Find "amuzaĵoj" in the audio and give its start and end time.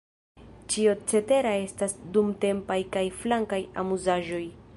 3.85-4.45